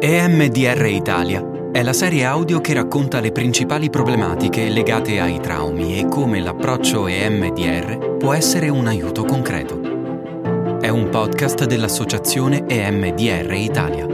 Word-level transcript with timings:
EMDR 0.00 0.86
Italia 0.86 1.70
è 1.72 1.82
la 1.82 1.92
serie 1.92 2.24
audio 2.24 2.60
che 2.60 2.72
racconta 2.72 3.18
le 3.18 3.32
principali 3.32 3.90
problematiche 3.90 4.68
legate 4.68 5.18
ai 5.18 5.40
traumi 5.40 5.98
e 5.98 6.06
come 6.06 6.38
l'approccio 6.38 7.08
EMDR 7.08 8.16
può 8.16 8.32
essere 8.32 8.68
un 8.68 8.86
aiuto 8.86 9.24
concreto. 9.24 10.78
È 10.80 10.88
un 10.88 11.08
podcast 11.08 11.64
dell'associazione 11.64 12.64
EMDR 12.68 13.52
Italia. 13.54 14.06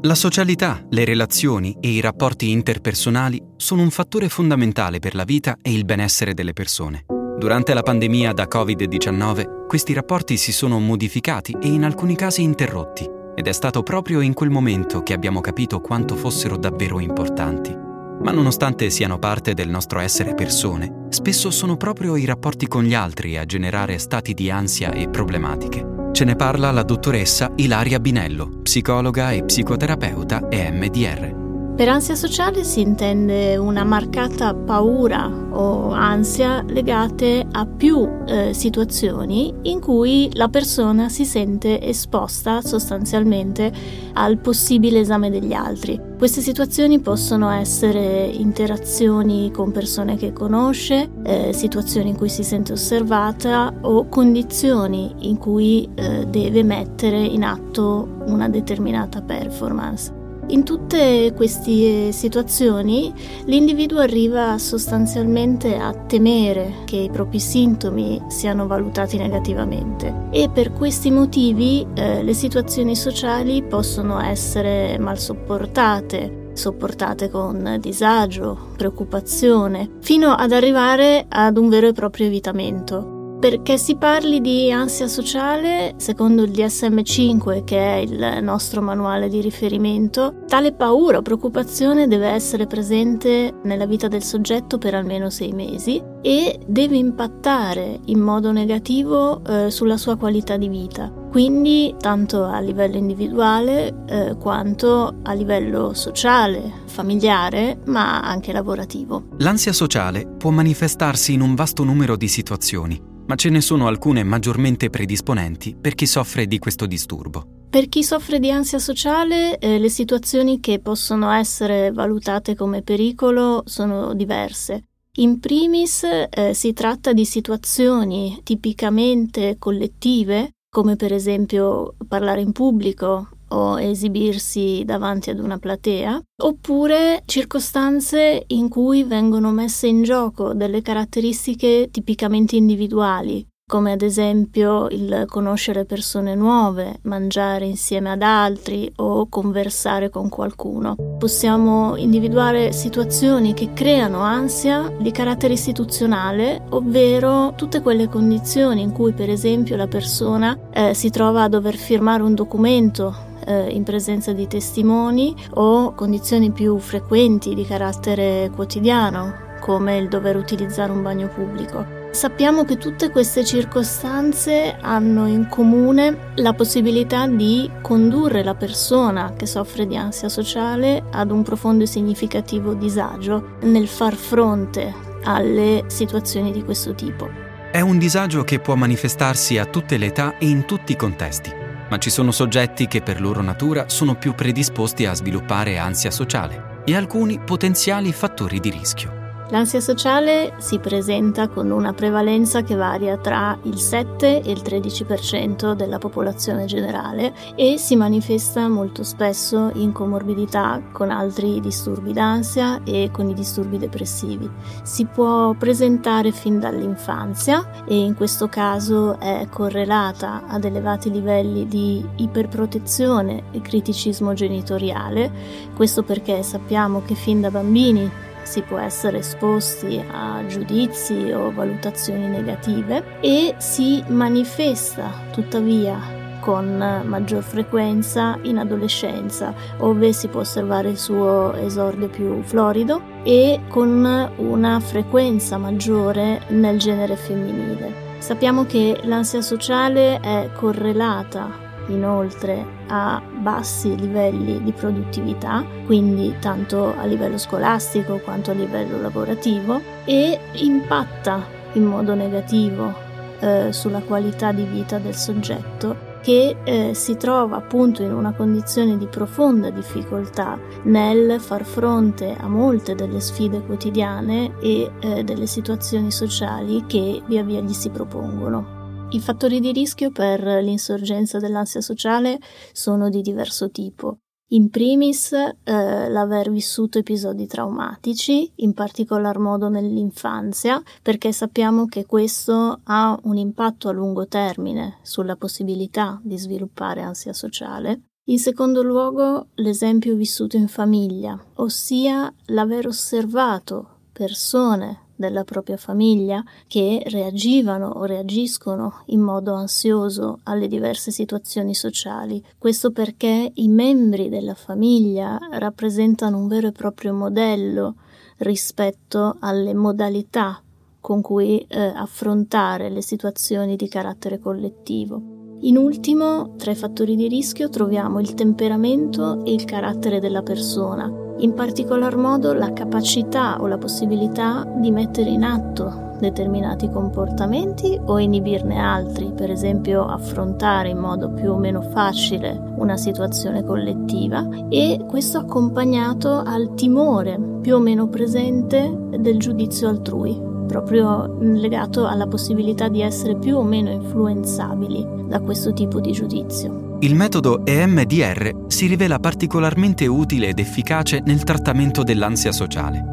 La 0.00 0.14
socialità, 0.16 0.84
le 0.90 1.04
relazioni 1.04 1.76
e 1.80 1.88
i 1.88 2.00
rapporti 2.00 2.50
interpersonali 2.50 3.40
sono 3.54 3.82
un 3.82 3.90
fattore 3.90 4.28
fondamentale 4.28 4.98
per 4.98 5.14
la 5.14 5.24
vita 5.24 5.58
e 5.62 5.72
il 5.72 5.84
benessere 5.84 6.34
delle 6.34 6.52
persone. 6.52 7.04
Durante 7.38 7.74
la 7.74 7.82
pandemia 7.82 8.32
da 8.32 8.46
Covid-19 8.50 9.66
questi 9.66 9.92
rapporti 9.92 10.38
si 10.38 10.52
sono 10.52 10.80
modificati 10.80 11.54
e 11.60 11.68
in 11.68 11.84
alcuni 11.84 12.16
casi 12.16 12.42
interrotti 12.42 13.06
ed 13.34 13.46
è 13.46 13.52
stato 13.52 13.82
proprio 13.82 14.22
in 14.22 14.32
quel 14.32 14.48
momento 14.48 15.02
che 15.02 15.12
abbiamo 15.12 15.42
capito 15.42 15.80
quanto 15.80 16.16
fossero 16.16 16.56
davvero 16.56 16.98
importanti. 16.98 17.76
Ma 18.22 18.30
nonostante 18.30 18.88
siano 18.88 19.18
parte 19.18 19.52
del 19.52 19.68
nostro 19.68 19.98
essere 19.98 20.34
persone, 20.34 21.08
spesso 21.10 21.50
sono 21.50 21.76
proprio 21.76 22.16
i 22.16 22.24
rapporti 22.24 22.66
con 22.66 22.84
gli 22.84 22.94
altri 22.94 23.36
a 23.36 23.44
generare 23.44 23.98
stati 23.98 24.32
di 24.32 24.50
ansia 24.50 24.90
e 24.92 25.10
problematiche. 25.10 26.10
Ce 26.12 26.24
ne 26.24 26.36
parla 26.36 26.70
la 26.70 26.82
dottoressa 26.82 27.52
Ilaria 27.56 28.00
Binello, 28.00 28.48
psicologa 28.62 29.32
e 29.32 29.44
psicoterapeuta 29.44 30.48
EMDR. 30.48 31.45
Per 31.76 31.90
ansia 31.90 32.14
sociale 32.14 32.64
si 32.64 32.80
intende 32.80 33.58
una 33.58 33.84
marcata 33.84 34.54
paura 34.54 35.28
o 35.28 35.90
ansia 35.90 36.64
legate 36.66 37.46
a 37.52 37.66
più 37.66 38.08
eh, 38.26 38.54
situazioni 38.54 39.52
in 39.64 39.80
cui 39.80 40.30
la 40.32 40.48
persona 40.48 41.10
si 41.10 41.26
sente 41.26 41.78
esposta 41.82 42.62
sostanzialmente 42.62 43.70
al 44.14 44.38
possibile 44.38 45.00
esame 45.00 45.28
degli 45.28 45.52
altri. 45.52 46.00
Queste 46.16 46.40
situazioni 46.40 46.98
possono 46.98 47.50
essere 47.50 48.24
interazioni 48.24 49.50
con 49.50 49.70
persone 49.70 50.16
che 50.16 50.32
conosce, 50.32 51.10
eh, 51.24 51.52
situazioni 51.52 52.08
in 52.08 52.16
cui 52.16 52.30
si 52.30 52.42
sente 52.42 52.72
osservata 52.72 53.70
o 53.82 54.08
condizioni 54.08 55.14
in 55.28 55.36
cui 55.36 55.86
eh, 55.94 56.24
deve 56.24 56.62
mettere 56.62 57.18
in 57.18 57.44
atto 57.44 58.22
una 58.24 58.48
determinata 58.48 59.20
performance. 59.20 60.24
In 60.48 60.62
tutte 60.62 61.32
queste 61.34 62.12
situazioni 62.12 63.12
l'individuo 63.46 63.98
arriva 63.98 64.58
sostanzialmente 64.58 65.76
a 65.76 65.92
temere 65.92 66.82
che 66.84 66.96
i 66.96 67.10
propri 67.10 67.40
sintomi 67.40 68.22
siano 68.28 68.68
valutati 68.68 69.16
negativamente 69.16 70.28
e 70.30 70.48
per 70.48 70.72
questi 70.72 71.10
motivi 71.10 71.84
eh, 71.94 72.22
le 72.22 72.32
situazioni 72.32 72.94
sociali 72.94 73.64
possono 73.64 74.20
essere 74.20 74.96
mal 75.00 75.18
sopportate, 75.18 76.50
sopportate 76.52 77.28
con 77.28 77.78
disagio, 77.80 78.68
preoccupazione, 78.76 79.96
fino 80.00 80.30
ad 80.30 80.52
arrivare 80.52 81.26
ad 81.28 81.56
un 81.56 81.68
vero 81.68 81.88
e 81.88 81.92
proprio 81.92 82.26
evitamento. 82.26 83.15
Perché 83.38 83.76
si 83.76 83.96
parli 83.96 84.40
di 84.40 84.72
ansia 84.72 85.08
sociale, 85.08 85.94
secondo 85.98 86.42
il 86.42 86.52
DSM5, 86.52 87.64
che 87.64 87.78
è 87.78 87.96
il 87.96 88.38
nostro 88.42 88.80
manuale 88.80 89.28
di 89.28 89.42
riferimento, 89.42 90.42
tale 90.46 90.72
paura 90.72 91.18
o 91.18 91.22
preoccupazione 91.22 92.08
deve 92.08 92.28
essere 92.28 92.66
presente 92.66 93.52
nella 93.64 93.84
vita 93.84 94.08
del 94.08 94.22
soggetto 94.22 94.78
per 94.78 94.94
almeno 94.94 95.28
sei 95.28 95.52
mesi 95.52 96.02
e 96.22 96.58
deve 96.66 96.96
impattare 96.96 98.00
in 98.06 98.20
modo 98.20 98.52
negativo 98.52 99.44
eh, 99.44 99.70
sulla 99.70 99.98
sua 99.98 100.16
qualità 100.16 100.56
di 100.56 100.68
vita, 100.68 101.12
quindi 101.30 101.94
tanto 102.00 102.44
a 102.44 102.58
livello 102.60 102.96
individuale 102.96 104.04
eh, 104.06 104.36
quanto 104.38 105.18
a 105.22 105.32
livello 105.34 105.92
sociale, 105.92 106.72
familiare, 106.86 107.80
ma 107.84 108.22
anche 108.22 108.50
lavorativo. 108.50 109.24
L'ansia 109.38 109.74
sociale 109.74 110.26
può 110.26 110.50
manifestarsi 110.50 111.34
in 111.34 111.42
un 111.42 111.54
vasto 111.54 111.84
numero 111.84 112.16
di 112.16 112.28
situazioni 112.28 113.14
ma 113.26 113.34
ce 113.34 113.50
ne 113.50 113.60
sono 113.60 113.86
alcune 113.86 114.22
maggiormente 114.22 114.90
predisponenti 114.90 115.76
per 115.78 115.94
chi 115.94 116.06
soffre 116.06 116.46
di 116.46 116.58
questo 116.58 116.86
disturbo. 116.86 117.64
Per 117.68 117.88
chi 117.88 118.02
soffre 118.02 118.38
di 118.38 118.50
ansia 118.50 118.78
sociale, 118.78 119.58
eh, 119.58 119.78
le 119.78 119.90
situazioni 119.90 120.60
che 120.60 120.78
possono 120.78 121.30
essere 121.30 121.92
valutate 121.92 122.54
come 122.54 122.82
pericolo 122.82 123.62
sono 123.66 124.14
diverse. 124.14 124.84
In 125.18 125.40
primis 125.40 126.04
eh, 126.04 126.52
si 126.54 126.72
tratta 126.72 127.12
di 127.12 127.24
situazioni 127.24 128.40
tipicamente 128.42 129.56
collettive, 129.58 130.52
come 130.68 130.96
per 130.96 131.12
esempio 131.12 131.94
parlare 132.06 132.42
in 132.42 132.52
pubblico 132.52 133.28
o 133.48 133.80
esibirsi 133.80 134.82
davanti 134.84 135.30
ad 135.30 135.38
una 135.38 135.58
platea, 135.58 136.20
oppure 136.42 137.22
circostanze 137.26 138.44
in 138.48 138.68
cui 138.68 139.04
vengono 139.04 139.50
messe 139.52 139.86
in 139.86 140.02
gioco 140.02 140.52
delle 140.52 140.82
caratteristiche 140.82 141.88
tipicamente 141.90 142.56
individuali, 142.56 143.46
come 143.68 143.90
ad 143.90 144.02
esempio 144.02 144.86
il 144.90 145.24
conoscere 145.26 145.84
persone 145.84 146.36
nuove, 146.36 147.00
mangiare 147.02 147.66
insieme 147.66 148.12
ad 148.12 148.22
altri 148.22 148.92
o 148.96 149.28
conversare 149.28 150.08
con 150.08 150.28
qualcuno. 150.28 150.94
Possiamo 151.18 151.96
individuare 151.96 152.70
situazioni 152.70 153.54
che 153.54 153.72
creano 153.72 154.20
ansia 154.20 154.92
di 155.00 155.10
carattere 155.10 155.54
istituzionale, 155.54 156.62
ovvero 156.70 157.54
tutte 157.56 157.80
quelle 157.80 158.08
condizioni 158.08 158.82
in 158.82 158.92
cui 158.92 159.12
per 159.12 159.30
esempio 159.30 159.74
la 159.74 159.88
persona 159.88 160.56
eh, 160.70 160.94
si 160.94 161.10
trova 161.10 161.42
a 161.42 161.48
dover 161.48 161.74
firmare 161.74 162.22
un 162.22 162.34
documento 162.34 163.25
eh, 163.46 163.70
in 163.70 163.84
presenza 163.84 164.32
di 164.32 164.46
testimoni 164.46 165.34
o 165.54 165.94
condizioni 165.94 166.50
più 166.50 166.78
frequenti 166.78 167.54
di 167.54 167.64
carattere 167.64 168.50
quotidiano, 168.54 169.44
come 169.60 169.96
il 169.96 170.08
dover 170.08 170.36
utilizzare 170.36 170.92
un 170.92 171.02
bagno 171.02 171.28
pubblico. 171.28 172.04
Sappiamo 172.10 172.64
che 172.64 172.78
tutte 172.78 173.10
queste 173.10 173.44
circostanze 173.44 174.76
hanno 174.80 175.26
in 175.26 175.48
comune 175.50 176.32
la 176.36 176.54
possibilità 176.54 177.26
di 177.26 177.70
condurre 177.82 178.42
la 178.42 178.54
persona 178.54 179.34
che 179.36 179.44
soffre 179.44 179.86
di 179.86 179.98
ansia 179.98 180.30
sociale 180.30 181.04
ad 181.10 181.30
un 181.30 181.42
profondo 181.42 181.84
e 181.84 181.86
significativo 181.86 182.72
disagio 182.72 183.56
nel 183.62 183.86
far 183.86 184.14
fronte 184.14 184.94
alle 185.24 185.84
situazioni 185.88 186.52
di 186.52 186.64
questo 186.64 186.94
tipo. 186.94 187.28
È 187.70 187.80
un 187.80 187.98
disagio 187.98 188.44
che 188.44 188.60
può 188.60 188.76
manifestarsi 188.76 189.58
a 189.58 189.66
tutte 189.66 189.98
le 189.98 190.06
età 190.06 190.38
e 190.38 190.48
in 190.48 190.64
tutti 190.64 190.92
i 190.92 190.96
contesti 190.96 191.64
ma 191.88 191.98
ci 191.98 192.10
sono 192.10 192.30
soggetti 192.30 192.86
che 192.86 193.02
per 193.02 193.20
loro 193.20 193.42
natura 193.42 193.88
sono 193.88 194.14
più 194.14 194.34
predisposti 194.34 195.06
a 195.06 195.14
sviluppare 195.14 195.78
ansia 195.78 196.10
sociale 196.10 196.82
e 196.84 196.94
alcuni 196.94 197.40
potenziali 197.40 198.12
fattori 198.12 198.60
di 198.60 198.70
rischio. 198.70 199.15
L'ansia 199.50 199.78
sociale 199.78 200.54
si 200.58 200.80
presenta 200.80 201.46
con 201.46 201.70
una 201.70 201.92
prevalenza 201.92 202.62
che 202.62 202.74
varia 202.74 203.16
tra 203.16 203.56
il 203.62 203.78
7 203.78 204.42
e 204.42 204.50
il 204.50 204.60
13% 204.60 205.72
della 205.74 205.98
popolazione 205.98 206.64
generale 206.64 207.32
e 207.54 207.78
si 207.78 207.94
manifesta 207.94 208.68
molto 208.68 209.04
spesso 209.04 209.70
in 209.74 209.92
comorbidità 209.92 210.82
con 210.90 211.10
altri 211.10 211.60
disturbi 211.60 212.12
d'ansia 212.12 212.80
e 212.82 213.10
con 213.12 213.28
i 213.28 213.34
disturbi 213.34 213.78
depressivi. 213.78 214.50
Si 214.82 215.04
può 215.04 215.52
presentare 215.52 216.32
fin 216.32 216.58
dall'infanzia 216.58 217.84
e 217.86 217.96
in 217.96 218.16
questo 218.16 218.48
caso 218.48 219.16
è 219.20 219.46
correlata 219.48 220.42
ad 220.48 220.64
elevati 220.64 221.08
livelli 221.08 221.68
di 221.68 222.04
iperprotezione 222.16 223.44
e 223.52 223.60
criticismo 223.60 224.32
genitoriale, 224.32 225.30
questo 225.76 226.02
perché 226.02 226.42
sappiamo 226.42 227.02
che 227.04 227.14
fin 227.14 227.40
da 227.40 227.50
bambini 227.52 228.25
si 228.46 228.62
può 228.62 228.78
essere 228.78 229.18
esposti 229.18 230.02
a 230.10 230.44
giudizi 230.46 231.32
o 231.32 231.52
valutazioni 231.52 232.28
negative 232.28 233.18
e 233.20 233.54
si 233.58 234.02
manifesta 234.08 235.10
tuttavia 235.32 236.24
con 236.40 237.02
maggior 237.04 237.42
frequenza 237.42 238.38
in 238.42 238.58
adolescenza, 238.58 239.52
dove 239.78 240.12
si 240.12 240.28
può 240.28 240.40
osservare 240.40 240.90
il 240.90 240.96
suo 240.96 241.52
esordio 241.54 242.08
più 242.08 242.40
florido 242.42 243.00
e 243.24 243.62
con 243.68 244.30
una 244.36 244.78
frequenza 244.78 245.58
maggiore 245.58 246.42
nel 246.48 246.78
genere 246.78 247.16
femminile. 247.16 248.04
Sappiamo 248.18 248.64
che 248.64 249.00
l'ansia 249.02 249.40
sociale 249.40 250.20
è 250.20 250.48
correlata 250.54 251.65
inoltre 251.88 252.64
a 252.88 253.22
bassi 253.38 253.96
livelli 253.96 254.62
di 254.62 254.72
produttività, 254.72 255.64
quindi 255.84 256.34
tanto 256.40 256.94
a 256.96 257.04
livello 257.04 257.38
scolastico 257.38 258.18
quanto 258.18 258.50
a 258.50 258.54
livello 258.54 259.00
lavorativo, 259.00 259.80
e 260.04 260.38
impatta 260.52 261.44
in 261.72 261.84
modo 261.84 262.14
negativo 262.14 262.92
eh, 263.40 263.72
sulla 263.72 264.00
qualità 264.00 264.52
di 264.52 264.64
vita 264.64 264.98
del 264.98 265.14
soggetto 265.14 266.14
che 266.26 266.56
eh, 266.64 266.92
si 266.92 267.16
trova 267.16 267.58
appunto 267.58 268.02
in 268.02 268.12
una 268.12 268.32
condizione 268.32 268.98
di 268.98 269.06
profonda 269.06 269.70
difficoltà 269.70 270.58
nel 270.82 271.40
far 271.40 271.64
fronte 271.64 272.34
a 272.36 272.48
molte 272.48 272.96
delle 272.96 273.20
sfide 273.20 273.62
quotidiane 273.62 274.58
e 274.58 274.90
eh, 274.98 275.22
delle 275.22 275.46
situazioni 275.46 276.10
sociali 276.10 276.84
che 276.86 277.22
via 277.26 277.44
via 277.44 277.60
gli 277.60 277.72
si 277.72 277.90
propongono. 277.90 278.75
I 279.08 279.20
fattori 279.20 279.60
di 279.60 279.70
rischio 279.70 280.10
per 280.10 280.42
l'insorgenza 280.62 281.38
dell'ansia 281.38 281.80
sociale 281.80 282.40
sono 282.72 283.08
di 283.08 283.22
diverso 283.22 283.70
tipo. 283.70 284.18
In 284.50 284.68
primis 284.68 285.32
eh, 285.32 285.54
l'aver 285.64 286.50
vissuto 286.50 286.98
episodi 286.98 287.46
traumatici, 287.46 288.50
in 288.56 288.74
particolar 288.74 289.38
modo 289.38 289.68
nell'infanzia, 289.68 290.82
perché 291.02 291.32
sappiamo 291.32 291.86
che 291.86 292.04
questo 292.04 292.80
ha 292.82 293.18
un 293.22 293.36
impatto 293.36 293.88
a 293.88 293.92
lungo 293.92 294.26
termine 294.26 294.98
sulla 295.02 295.36
possibilità 295.36 296.20
di 296.22 296.36
sviluppare 296.36 297.00
ansia 297.00 297.32
sociale. 297.32 298.02
In 298.28 298.38
secondo 298.40 298.82
luogo 298.82 299.48
l'esempio 299.54 300.16
vissuto 300.16 300.56
in 300.56 300.66
famiglia, 300.66 301.40
ossia 301.54 302.32
l'aver 302.46 302.88
osservato 302.88 304.00
persone 304.12 305.05
della 305.16 305.44
propria 305.44 305.76
famiglia 305.76 306.44
che 306.66 307.02
reagivano 307.06 307.88
o 307.88 308.04
reagiscono 308.04 309.02
in 309.06 309.20
modo 309.20 309.54
ansioso 309.54 310.40
alle 310.44 310.68
diverse 310.68 311.10
situazioni 311.10 311.74
sociali. 311.74 312.42
Questo 312.58 312.90
perché 312.90 313.50
i 313.54 313.68
membri 313.68 314.28
della 314.28 314.54
famiglia 314.54 315.38
rappresentano 315.52 316.38
un 316.38 316.48
vero 316.48 316.68
e 316.68 316.72
proprio 316.72 317.12
modello 317.12 317.96
rispetto 318.38 319.36
alle 319.40 319.74
modalità 319.74 320.60
con 321.00 321.20
cui 321.20 321.58
eh, 321.68 321.78
affrontare 321.78 322.90
le 322.90 323.00
situazioni 323.00 323.76
di 323.76 323.88
carattere 323.88 324.38
collettivo. 324.38 325.36
In 325.60 325.78
ultimo, 325.78 326.54
tra 326.56 326.72
i 326.72 326.74
fattori 326.74 327.16
di 327.16 327.28
rischio 327.28 327.70
troviamo 327.70 328.20
il 328.20 328.34
temperamento 328.34 329.44
e 329.44 329.52
il 329.52 329.64
carattere 329.64 330.20
della 330.20 330.42
persona, 330.42 331.25
in 331.38 331.54
particolar 331.54 332.16
modo 332.16 332.52
la 332.52 332.72
capacità 332.72 333.60
o 333.60 333.66
la 333.66 333.78
possibilità 333.78 334.66
di 334.76 334.90
mettere 334.90 335.30
in 335.30 335.44
atto 335.44 336.04
determinati 336.18 336.90
comportamenti 336.90 337.98
o 338.06 338.18
inibirne 338.18 338.78
altri, 338.78 339.32
per 339.34 339.50
esempio 339.50 340.04
affrontare 340.06 340.88
in 340.88 340.98
modo 340.98 341.30
più 341.30 341.52
o 341.52 341.58
meno 341.58 341.82
facile 341.82 342.58
una 342.76 342.96
situazione 342.96 343.62
collettiva 343.62 344.46
e 344.68 345.04
questo 345.06 345.38
accompagnato 345.38 346.42
al 346.44 346.74
timore 346.74 347.38
più 347.60 347.74
o 347.74 347.78
meno 347.78 348.08
presente 348.08 348.94
del 349.18 349.38
giudizio 349.38 349.88
altrui, 349.88 350.55
proprio 350.66 351.36
legato 351.40 352.06
alla 352.06 352.26
possibilità 352.26 352.88
di 352.88 353.00
essere 353.00 353.36
più 353.36 353.56
o 353.56 353.62
meno 353.62 353.90
influenzabili 353.90 355.06
da 355.28 355.40
questo 355.40 355.72
tipo 355.72 356.00
di 356.00 356.12
giudizio. 356.12 356.98
Il 357.00 357.14
metodo 357.14 357.64
EMDR 357.64 358.66
si 358.68 358.86
rivela 358.86 359.18
particolarmente 359.18 360.06
utile 360.06 360.48
ed 360.48 360.58
efficace 360.58 361.22
nel 361.24 361.42
trattamento 361.44 362.02
dell'ansia 362.02 362.52
sociale. 362.52 363.04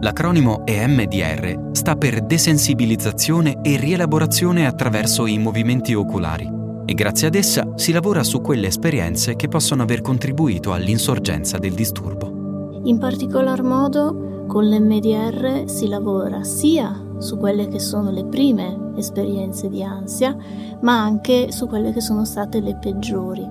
L'acronimo 0.00 0.66
EMDR 0.66 1.70
sta 1.72 1.96
per 1.96 2.22
desensibilizzazione 2.22 3.60
e 3.62 3.76
rielaborazione 3.76 4.66
attraverso 4.66 5.26
i 5.26 5.38
movimenti 5.38 5.94
oculari 5.94 6.48
e 6.84 6.94
grazie 6.94 7.26
ad 7.26 7.34
essa 7.34 7.66
si 7.74 7.92
lavora 7.92 8.22
su 8.22 8.40
quelle 8.40 8.68
esperienze 8.68 9.36
che 9.36 9.48
possono 9.48 9.82
aver 9.82 10.02
contribuito 10.02 10.72
all'insorgenza 10.72 11.58
del 11.58 11.72
disturbo. 11.72 12.45
In 12.86 12.98
particolar 12.98 13.64
modo 13.64 14.44
con 14.46 14.64
l'MDR 14.68 15.64
si 15.68 15.88
lavora 15.88 16.44
sia 16.44 17.04
su 17.18 17.36
quelle 17.36 17.66
che 17.66 17.80
sono 17.80 18.12
le 18.12 18.24
prime 18.26 18.92
esperienze 18.94 19.68
di 19.68 19.82
ansia, 19.82 20.36
ma 20.82 21.02
anche 21.02 21.50
su 21.50 21.66
quelle 21.66 21.92
che 21.92 22.00
sono 22.00 22.24
state 22.24 22.60
le 22.60 22.76
peggiori. 22.76 23.44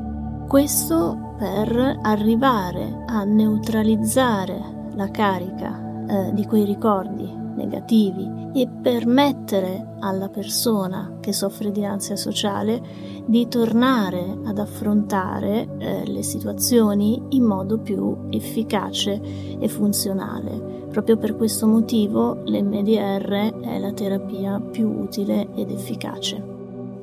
Questo 0.47 1.33
per 1.37 1.99
arrivare 2.01 3.03
a 3.07 3.25
neutralizzare 3.25 4.91
la 4.95 5.11
carica 5.11 6.05
eh, 6.07 6.33
di 6.33 6.45
quei 6.45 6.63
ricordi 6.63 7.44
negativi 7.55 8.29
e 8.53 8.67
permettere 8.67 9.95
alla 9.99 10.29
persona 10.29 11.17
che 11.19 11.33
soffre 11.33 11.71
di 11.71 11.83
ansia 11.83 12.15
sociale 12.15 12.81
di 13.25 13.47
tornare 13.47 14.37
ad 14.45 14.59
affrontare 14.59 15.67
eh, 15.77 16.05
le 16.05 16.21
situazioni 16.21 17.21
in 17.29 17.43
modo 17.43 17.79
più 17.79 18.27
efficace 18.29 19.19
e 19.59 19.67
funzionale. 19.67 20.83
Proprio 20.91 21.17
per 21.17 21.35
questo 21.35 21.67
motivo 21.67 22.41
l'MDR 22.45 23.59
è 23.61 23.79
la 23.79 23.91
terapia 23.91 24.59
più 24.59 24.87
utile 24.87 25.47
ed 25.55 25.71
efficace. 25.71 26.53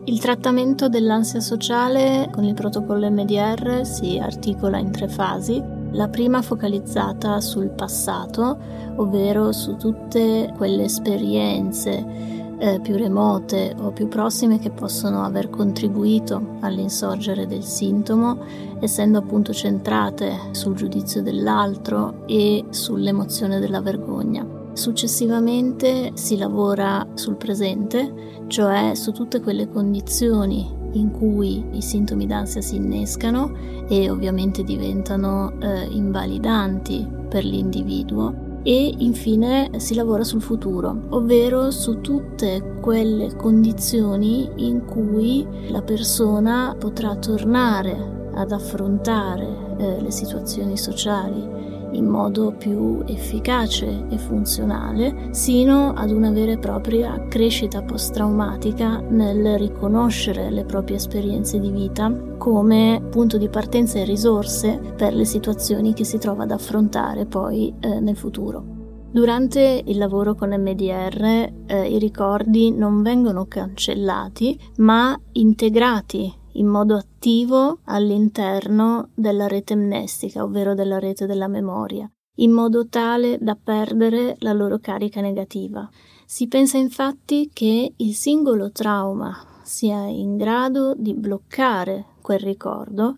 Il 0.05 0.19
trattamento 0.19 0.89
dell'ansia 0.89 1.39
sociale 1.39 2.29
con 2.33 2.43
il 2.43 2.55
protocollo 2.55 3.09
MDR 3.09 3.87
si 3.87 4.19
articola 4.19 4.79
in 4.79 4.91
tre 4.91 5.07
fasi. 5.07 5.63
La 5.93 6.09
prima 6.09 6.41
focalizzata 6.41 7.41
sul 7.43 7.69
passato, 7.69 8.57
ovvero 8.97 9.53
su 9.53 9.77
tutte 9.77 10.51
quelle 10.57 10.85
esperienze 10.85 12.51
eh, 12.59 12.81
più 12.81 12.97
remote 12.97 13.75
o 13.79 13.91
più 13.91 14.09
prossime 14.09 14.59
che 14.59 14.71
possono 14.71 15.23
aver 15.23 15.51
contribuito 15.51 16.57
all'insorgere 16.61 17.47
del 17.47 17.63
sintomo, 17.63 18.39
essendo 18.81 19.19
appunto 19.19 19.53
centrate 19.53 20.39
sul 20.53 20.75
giudizio 20.75 21.23
dell'altro 21.23 22.25
e 22.27 22.65
sull'emozione 22.71 23.59
della 23.59 23.83
vergogna. 23.83 24.47
Successivamente 24.73 26.13
si 26.15 26.39
lavora 26.39 27.07
sul 27.13 27.37
presente, 27.37 28.41
cioè 28.47 28.95
su 28.95 29.13
tutte 29.13 29.43
quelle 29.43 29.69
condizioni 29.69 30.81
in 30.93 31.11
cui 31.11 31.65
i 31.73 31.83
sintomi 31.83 32.27
d'ansia 32.27 32.61
si 32.61 32.77
innescano 32.77 33.55
e 33.89 34.11
ovviamente 34.11 34.63
diventano 34.63 35.53
eh, 35.61 35.87
invalidanti 35.91 37.09
per 37.29 37.45
l'individuo 37.45 38.61
e 38.63 38.95
infine 38.99 39.71
si 39.79 39.95
lavora 39.95 40.23
sul 40.23 40.41
futuro, 40.41 41.07
ovvero 41.11 41.71
su 41.71 42.01
tutte 42.01 42.77
quelle 42.81 43.35
condizioni 43.35 44.49
in 44.57 44.85
cui 44.85 45.47
la 45.69 45.83
persona 45.83 46.77
potrà 46.79 47.17
tornare 47.17 48.31
ad 48.35 48.53
affrontare 48.53 49.77
eh, 49.79 50.01
le 50.01 50.11
situazioni 50.11 50.77
sociali 50.77 51.81
in 51.93 52.07
modo 52.07 52.53
più 52.53 53.03
efficace 53.07 54.07
e 54.09 54.19
funzionale, 54.19 55.29
sino 55.31 55.93
ad 55.95 56.11
una 56.11 56.31
vera 56.31 56.53
e 56.53 56.59
propria 56.59 57.27
crescita 57.29 57.83
post-traumatica 57.83 59.01
nel 59.01 59.59
riconoscere 59.59 60.51
le 60.51 60.65
proprie 60.65 60.97
esperienze 60.97 61.59
di 61.59 61.71
vita 61.71 62.13
come 62.39 63.03
punto 63.11 63.39
di 63.39 63.49
partenza 63.49 63.99
e 63.99 64.05
risorse 64.05 64.79
per 64.97 65.15
le 65.15 65.25
situazioni 65.25 65.95
che 65.95 66.05
si 66.05 66.19
trova 66.19 66.43
ad 66.43 66.51
affrontare 66.51 67.27
poi 67.27 67.73
eh, 67.81 68.01
nel 68.01 68.17
futuro. 68.17 68.81
Durante 69.13 69.83
il 69.85 69.99
lavoro 69.99 70.35
con 70.35 70.49
MDR 70.49 71.53
eh, 71.67 71.87
i 71.87 71.99
ricordi 71.99 72.73
non 72.73 73.03
vengono 73.03 73.45
cancellati 73.45 74.59
ma 74.77 75.15
integrati 75.33 76.41
in 76.53 76.67
modo 76.67 76.97
attivo 76.97 77.79
all'interno 77.85 79.11
della 79.15 79.47
rete 79.47 79.73
amnestica, 79.73 80.43
ovvero 80.43 80.75
della 80.75 80.99
rete 80.99 81.27
della 81.27 81.49
memoria, 81.49 82.11
in 82.37 82.51
modo 82.51 82.89
tale 82.89 83.39
da 83.41 83.57
perdere 83.63 84.37
la 84.41 84.53
loro 84.53 84.79
carica 84.79 85.21
negativa. 85.21 85.89
Si 86.25 86.49
pensa 86.49 86.79
infatti 86.79 87.51
che 87.53 87.93
il 87.97 88.15
singolo 88.15 88.71
trauma 88.73 89.47
sia 89.63 90.07
in 90.07 90.37
grado 90.37 90.95
di 90.97 91.15
bloccare 91.15 92.07
quel 92.21 92.41
ricordo 92.41 93.17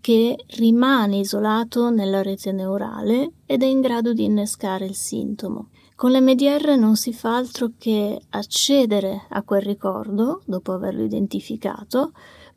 che 0.00 0.36
rimane 0.56 1.18
isolato 1.18 1.90
nella 1.90 2.22
rete 2.22 2.50
neurale 2.50 3.34
ed 3.46 3.62
è 3.62 3.66
in 3.66 3.80
grado 3.80 4.12
di 4.12 4.24
innescare 4.24 4.84
il 4.84 4.96
sintomo. 4.96 5.68
Con 5.94 6.10
l'MDR 6.10 6.76
non 6.76 6.96
si 6.96 7.12
fa 7.12 7.36
altro 7.36 7.70
che 7.78 8.20
accedere 8.30 9.26
a 9.28 9.42
quel 9.44 9.62
ricordo, 9.62 10.42
dopo 10.44 10.72
averlo 10.72 11.04
identificato, 11.04 12.12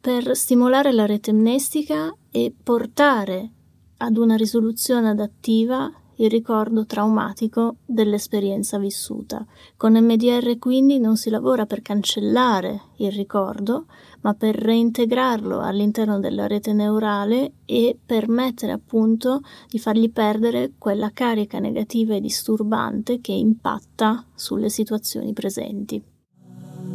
per 0.06 0.36
stimolare 0.36 0.92
la 0.92 1.08
rete 1.08 1.32
amnestica 1.32 2.16
e 2.30 2.54
portare 2.64 3.50
ad 3.98 4.18
una 4.18 4.36
risoluzione 4.36 5.10
adattiva 5.10 5.92
il 6.18 6.30
ricordo 6.30 6.86
traumatico 6.86 7.78
dell'esperienza 7.84 8.78
vissuta. 8.78 9.44
Con 9.76 9.94
MDR 9.94 10.60
quindi 10.60 11.00
non 11.00 11.18
si 11.18 11.32
lavora 11.32 11.66
per 11.66 11.82
cancellare 11.82 12.82
il 12.98 13.12
ricordo, 13.14 13.88
ma 14.22 14.36
per 14.36 14.54
reintegrarlo 14.56 15.60
all'interno 15.60 16.20
della 16.20 16.46
rete 16.46 16.72
neurale 16.72 17.54
e 17.66 17.98
permettere 18.06 18.74
appunto 18.74 19.42
di 19.68 19.80
fargli 19.80 20.12
perdere 20.12 20.74
quella 20.78 21.10
carica 21.10 21.58
negativa 21.58 22.14
e 22.14 22.22
disturbante 22.22 23.22
che 23.22 23.32
impatta 23.32 24.24
sulle 24.36 24.70
situazioni 24.70 25.34
presenti. 25.34 26.14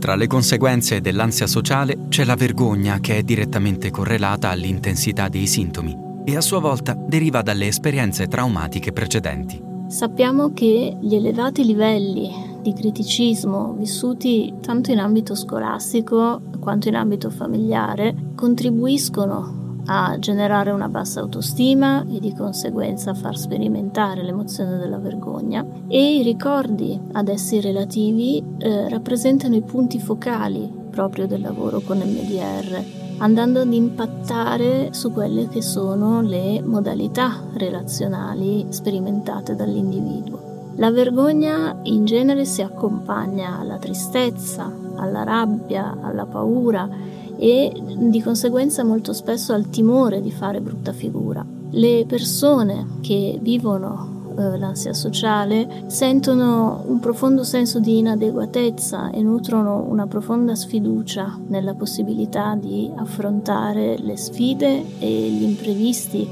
Tra 0.00 0.14
le 0.14 0.26
conseguenze 0.26 1.02
dell'ansia 1.02 1.47
sociale 1.47 2.07
c'è 2.09 2.25
la 2.25 2.35
vergogna 2.35 3.00
che 3.00 3.19
è 3.19 3.23
direttamente 3.23 3.90
correlata 3.90 4.49
all'intensità 4.49 5.28
dei 5.28 5.47
sintomi 5.47 5.95
e 6.25 6.37
a 6.37 6.40
sua 6.40 6.59
volta 6.59 6.95
deriva 6.95 7.42
dalle 7.42 7.66
esperienze 7.66 8.26
traumatiche 8.26 8.92
precedenti. 8.92 9.62
Sappiamo 9.88 10.54
che 10.54 10.97
gli 10.99 11.14
elevati 11.14 11.66
livelli 11.66 12.30
di 12.62 12.73
criticismo 12.73 13.75
vissuti 13.75 14.54
tanto 14.62 14.90
in 14.90 15.00
ambito 15.00 15.35
scolastico 15.35 16.40
quanto 16.61 16.88
in 16.88 16.95
ambito 16.95 17.28
familiare 17.28 18.14
contribuiscono 18.35 19.59
a 19.87 20.18
generare 20.18 20.70
una 20.70 20.88
bassa 20.88 21.20
autostima 21.20 22.04
e 22.08 22.20
di 22.20 22.34
conseguenza 22.34 23.10
a 23.10 23.14
far 23.14 23.37
sperimentare 23.37 24.22
l'emozione 24.22 24.76
della 24.78 24.99
vergogna 24.99 25.64
e 25.88 26.16
i 26.16 26.22
ricordi 26.22 26.99
ad 27.12 27.28
essi 27.28 27.60
relativi 27.60 28.42
eh, 28.58 28.88
rappresentano 28.88 29.56
i 29.56 29.62
punti 29.62 29.99
focali 29.99 30.70
proprio 30.90 31.26
del 31.26 31.40
lavoro 31.40 31.80
con 31.80 31.99
MDR, 31.99 32.82
andando 33.18 33.60
ad 33.60 33.72
impattare 33.72 34.92
su 34.92 35.12
quelle 35.12 35.49
che 35.49 35.62
sono 35.62 36.20
le 36.20 36.60
modalità 36.62 37.44
relazionali 37.54 38.66
sperimentate 38.70 39.54
dall'individuo. 39.54 40.49
La 40.76 40.90
vergogna 40.90 41.78
in 41.82 42.04
genere 42.04 42.44
si 42.44 42.62
accompagna 42.62 43.58
alla 43.58 43.78
tristezza, 43.78 44.72
alla 44.96 45.25
rabbia, 45.25 45.99
alla 46.00 46.26
paura 46.26 46.88
e 47.40 47.73
di 47.97 48.20
conseguenza 48.20 48.85
molto 48.85 49.14
spesso 49.14 49.54
al 49.54 49.70
timore 49.70 50.20
di 50.20 50.30
fare 50.30 50.61
brutta 50.61 50.92
figura. 50.92 51.42
Le 51.70 52.04
persone 52.06 52.99
che 53.00 53.38
vivono 53.40 54.18
eh, 54.37 54.59
l'ansia 54.59 54.92
sociale, 54.92 55.85
sentono 55.87 56.85
un 56.87 57.00
profondo 57.00 57.42
senso 57.44 57.80
di 57.80 57.99
inadeguatezza 57.99 59.11
e 59.11 59.23
nutrono 59.23 59.87
una 59.88 60.06
profonda 60.06 60.54
sfiducia 60.54 61.38
nella 61.49 61.75
possibilità 61.75 62.54
di 62.54 62.90
affrontare 62.94 63.97
le 63.99 64.16
sfide 64.16 64.99
e 64.99 65.30
gli 65.30 65.42
imprevisti 65.42 66.28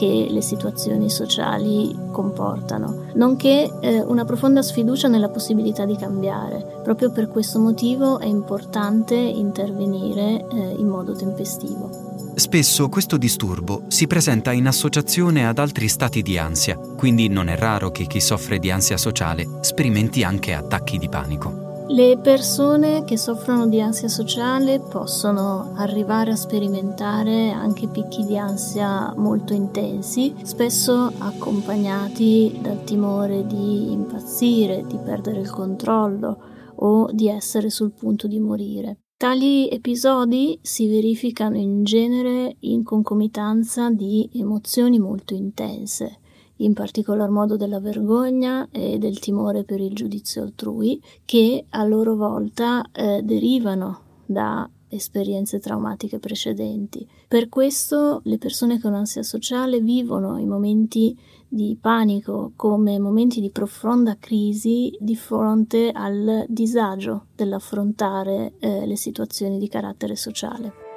che 0.00 0.28
le 0.30 0.40
situazioni 0.40 1.10
sociali 1.10 1.94
comportano, 2.10 3.08
nonché 3.16 3.70
eh, 3.80 4.00
una 4.00 4.24
profonda 4.24 4.62
sfiducia 4.62 5.08
nella 5.08 5.28
possibilità 5.28 5.84
di 5.84 5.94
cambiare. 5.94 6.80
Proprio 6.82 7.10
per 7.10 7.28
questo 7.28 7.58
motivo 7.58 8.18
è 8.18 8.24
importante 8.24 9.14
intervenire 9.14 10.46
eh, 10.50 10.74
in 10.78 10.88
modo 10.88 11.12
tempestivo. 11.12 12.32
Spesso 12.34 12.88
questo 12.88 13.18
disturbo 13.18 13.82
si 13.88 14.06
presenta 14.06 14.52
in 14.52 14.66
associazione 14.66 15.46
ad 15.46 15.58
altri 15.58 15.86
stati 15.88 16.22
di 16.22 16.38
ansia, 16.38 16.78
quindi 16.78 17.28
non 17.28 17.48
è 17.48 17.56
raro 17.58 17.90
che 17.90 18.06
chi 18.06 18.20
soffre 18.20 18.58
di 18.58 18.70
ansia 18.70 18.96
sociale 18.96 19.46
sperimenti 19.60 20.24
anche 20.24 20.54
attacchi 20.54 20.96
di 20.96 21.10
panico. 21.10 21.69
Le 21.92 22.18
persone 22.18 23.02
che 23.02 23.16
soffrono 23.16 23.66
di 23.66 23.80
ansia 23.80 24.06
sociale 24.06 24.78
possono 24.78 25.72
arrivare 25.74 26.30
a 26.30 26.36
sperimentare 26.36 27.50
anche 27.50 27.88
picchi 27.88 28.24
di 28.24 28.38
ansia 28.38 29.12
molto 29.16 29.54
intensi, 29.54 30.32
spesso 30.42 31.12
accompagnati 31.18 32.60
dal 32.62 32.84
timore 32.84 33.44
di 33.44 33.90
impazzire, 33.90 34.84
di 34.86 34.98
perdere 34.98 35.40
il 35.40 35.50
controllo 35.50 36.38
o 36.76 37.10
di 37.10 37.26
essere 37.26 37.70
sul 37.70 37.90
punto 37.90 38.28
di 38.28 38.38
morire. 38.38 39.00
Tali 39.16 39.68
episodi 39.68 40.60
si 40.62 40.86
verificano 40.86 41.56
in 41.56 41.82
genere 41.82 42.54
in 42.60 42.84
concomitanza 42.84 43.90
di 43.90 44.30
emozioni 44.34 45.00
molto 45.00 45.34
intense, 45.34 46.20
in 46.60 46.72
particolar 46.72 47.30
modo 47.30 47.56
della 47.56 47.80
vergogna 47.80 48.68
e 48.70 48.98
del 48.98 49.18
timore 49.18 49.64
per 49.64 49.80
il 49.80 49.94
giudizio 49.94 50.42
altrui, 50.42 51.00
che 51.24 51.66
a 51.68 51.84
loro 51.84 52.16
volta 52.16 52.84
eh, 52.92 53.22
derivano 53.22 54.00
da 54.26 54.68
esperienze 54.90 55.58
traumatiche 55.60 56.18
precedenti. 56.18 57.06
Per 57.28 57.48
questo 57.48 58.20
le 58.24 58.38
persone 58.38 58.80
con 58.80 58.94
ansia 58.94 59.22
sociale 59.22 59.80
vivono 59.80 60.38
i 60.38 60.46
momenti 60.46 61.16
di 61.48 61.76
panico 61.80 62.52
come 62.56 62.98
momenti 62.98 63.40
di 63.40 63.50
profonda 63.50 64.16
crisi 64.18 64.96
di 64.98 65.16
fronte 65.16 65.90
al 65.90 66.44
disagio 66.48 67.26
dell'affrontare 67.34 68.54
eh, 68.58 68.86
le 68.86 68.96
situazioni 68.96 69.58
di 69.58 69.68
carattere 69.68 70.16
sociale. 70.16 70.89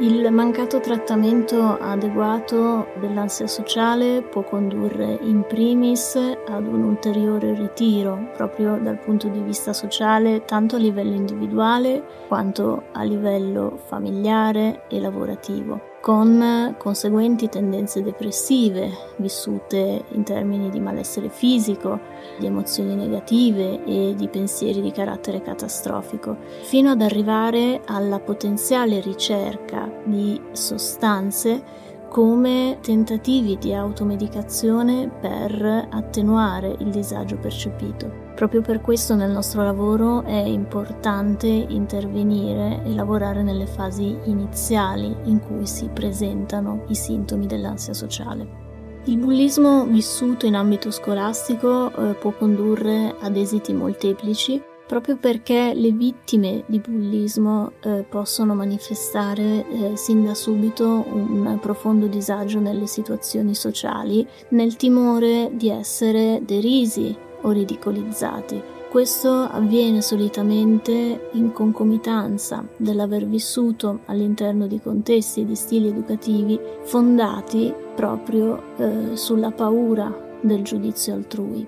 Il 0.00 0.32
mancato 0.32 0.80
trattamento 0.80 1.76
adeguato 1.76 2.86
dell'ansia 3.00 3.46
sociale 3.46 4.22
può 4.22 4.42
condurre 4.42 5.18
in 5.20 5.44
primis 5.46 6.14
ad 6.16 6.66
un 6.66 6.84
ulteriore 6.84 7.52
ritiro 7.52 8.30
proprio 8.34 8.78
dal 8.78 8.96
punto 8.96 9.28
di 9.28 9.40
vista 9.40 9.74
sociale 9.74 10.46
tanto 10.46 10.76
a 10.76 10.78
livello 10.78 11.14
individuale 11.14 12.02
quanto 12.28 12.84
a 12.92 13.02
livello 13.02 13.78
familiare 13.88 14.84
e 14.88 15.00
lavorativo 15.00 15.89
con 16.00 16.74
conseguenti 16.78 17.48
tendenze 17.48 18.02
depressive 18.02 18.90
vissute 19.16 20.04
in 20.12 20.22
termini 20.24 20.70
di 20.70 20.80
malessere 20.80 21.28
fisico, 21.28 22.00
di 22.38 22.46
emozioni 22.46 22.94
negative 22.94 23.84
e 23.84 24.14
di 24.16 24.28
pensieri 24.28 24.80
di 24.80 24.92
carattere 24.92 25.42
catastrofico, 25.42 26.36
fino 26.62 26.90
ad 26.90 27.02
arrivare 27.02 27.82
alla 27.84 28.18
potenziale 28.18 29.00
ricerca 29.00 29.90
di 30.04 30.40
sostanze 30.52 31.88
come 32.08 32.78
tentativi 32.80 33.56
di 33.56 33.72
automedicazione 33.72 35.08
per 35.08 35.88
attenuare 35.90 36.74
il 36.78 36.90
disagio 36.90 37.36
percepito. 37.36 38.29
Proprio 38.40 38.62
per 38.62 38.80
questo 38.80 39.14
nel 39.14 39.30
nostro 39.30 39.62
lavoro 39.62 40.22
è 40.22 40.32
importante 40.32 41.46
intervenire 41.46 42.80
e 42.86 42.94
lavorare 42.94 43.42
nelle 43.42 43.66
fasi 43.66 44.16
iniziali 44.24 45.14
in 45.24 45.40
cui 45.40 45.66
si 45.66 45.90
presentano 45.92 46.84
i 46.88 46.94
sintomi 46.94 47.46
dell'ansia 47.46 47.92
sociale. 47.92 48.48
Il 49.04 49.18
bullismo 49.18 49.84
vissuto 49.84 50.46
in 50.46 50.54
ambito 50.54 50.90
scolastico 50.90 51.92
eh, 51.92 52.14
può 52.14 52.30
condurre 52.30 53.14
ad 53.20 53.36
esiti 53.36 53.74
molteplici 53.74 54.62
proprio 54.86 55.18
perché 55.18 55.72
le 55.74 55.92
vittime 55.92 56.64
di 56.66 56.78
bullismo 56.80 57.72
eh, 57.82 58.06
possono 58.08 58.54
manifestare 58.54 59.68
eh, 59.68 59.96
sin 59.96 60.24
da 60.24 60.34
subito 60.34 61.04
un 61.06 61.58
profondo 61.60 62.06
disagio 62.06 62.58
nelle 62.58 62.86
situazioni 62.86 63.54
sociali, 63.54 64.26
nel 64.48 64.76
timore 64.76 65.50
di 65.52 65.68
essere 65.68 66.40
derisi 66.42 67.28
o 67.42 67.50
ridicolizzati. 67.50 68.62
Questo 68.90 69.30
avviene 69.30 70.02
solitamente 70.02 71.28
in 71.32 71.52
concomitanza 71.52 72.66
dell'aver 72.76 73.24
vissuto 73.26 74.00
all'interno 74.06 74.66
di 74.66 74.80
contesti 74.80 75.42
e 75.42 75.44
di 75.44 75.54
stili 75.54 75.88
educativi 75.88 76.58
fondati 76.82 77.72
proprio 77.94 78.60
eh, 78.76 79.16
sulla 79.16 79.52
paura 79.52 80.12
del 80.40 80.62
giudizio 80.62 81.14
altrui. 81.14 81.64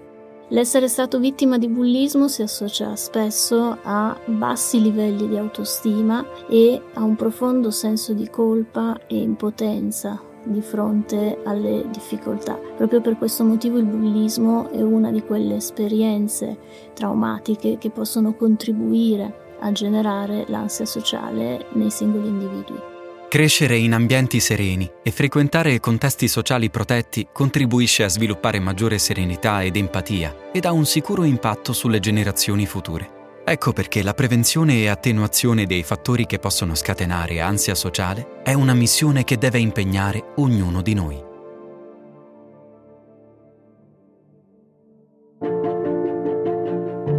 L'essere 0.49 0.89
stato 0.89 1.19
vittima 1.19 1.59
di 1.59 1.69
bullismo 1.69 2.27
si 2.29 2.43
associa 2.43 2.97
spesso 2.97 3.79
a 3.83 4.19
bassi 4.27 4.83
livelli 4.83 5.29
di 5.29 5.39
autostima 5.39 6.27
e 6.49 6.83
a 6.95 7.03
un 7.05 7.15
profondo 7.15 7.71
senso 7.71 8.13
di 8.13 8.29
colpa 8.29 8.99
e 9.07 9.17
impotenza 9.17 10.31
di 10.45 10.61
fronte 10.61 11.39
alle 11.45 11.85
difficoltà. 11.91 12.59
Proprio 12.77 13.01
per 13.01 13.17
questo 13.17 13.45
motivo 13.45 13.79
il 13.79 13.85
bullismo 13.85 14.71
è 14.71 14.81
una 14.81 15.11
di 15.11 15.23
quelle 15.23 15.57
esperienze 15.57 16.57
traumatiche 16.95 17.79
che 17.79 17.91
possono 17.91 18.35
contribuire 18.35 19.57
a 19.61 19.73
generare 19.73 20.45
l'ansia 20.49 20.85
sociale 20.85 21.67
nei 21.73 21.91
singoli 21.91 22.29
individui. 22.29 22.91
Crescere 23.29 23.79
in 23.79 23.95
ambienti 23.95 24.41
sereni 24.41 24.91
e 25.03 25.11
frequentare 25.11 25.81
contesti 25.81 26.29
sociali 26.29 26.69
protetti 26.69 27.29
contribuisce 27.33 28.03
a 28.03 28.09
sviluppare 28.09 28.59
maggiore 28.59 28.99
serenità 28.99 29.63
ed 29.63 29.77
empatia 29.77 30.51
ed 30.53 30.67
ha 30.67 30.73
un 30.73 30.85
sicuro 30.85 31.25
impatto 31.25 31.73
sulle 31.73 31.99
generazioni 31.99 32.67
future. 32.67 33.22
Ecco 33.53 33.75
perché 33.75 34.03
la 34.03 34.15
prevenzione 34.15 34.79
e 34.79 34.89
attenuazione 34.89 35.67
dei 35.67 35.83
fattori 35.83 36.25
che 36.25 36.39
possono 36.39 36.75
scatenare 36.75 37.43
ansia 37.43 37.75
sociale 37.75 38.41
è 38.43 38.55
una 38.55 38.73
missione 38.73 39.25
che 39.25 39.37
deve 39.37 39.59
impegnare 39.59 40.33
ognuno 40.37 40.81
di 40.81 40.95
noi. 40.95 41.23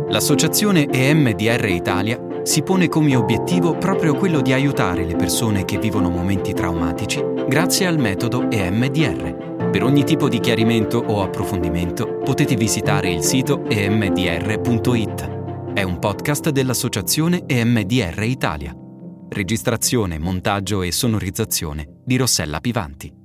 L'associazione 0.07 0.87
EMDR 0.89 1.65
Italia 1.69 2.19
si 2.41 2.63
pone 2.63 2.89
come 2.89 3.15
obiettivo 3.15 3.77
proprio 3.77 4.15
quello 4.15 4.41
di 4.41 4.53
aiutare 4.53 5.05
le 5.05 5.15
persone 5.15 5.65
che 5.65 5.77
vivono 5.77 6.09
momenti 6.09 6.51
traumatici 6.53 7.23
grazie 7.47 7.85
al 7.85 7.99
metodo 7.99 8.49
EMDR. 8.49 9.69
Per 9.69 9.83
ogni 9.83 10.03
tipo 10.03 10.27
di 10.27 10.39
chiarimento 10.39 10.97
o 10.97 11.21
approfondimento 11.21 12.17
potete 12.23 12.55
visitare 12.55 13.11
il 13.11 13.21
sito 13.21 13.63
emdr.it. 13.69 15.32
È 15.73 15.81
un 15.81 15.97
podcast 15.97 16.51
dell'associazione 16.51 17.45
EMDR 17.47 18.21
Italia. 18.21 18.75
Registrazione, 19.29 20.19
montaggio 20.19 20.83
e 20.83 20.91
sonorizzazione 20.91 22.01
di 22.05 22.15
Rossella 22.15 22.59
Pivanti. 22.59 23.22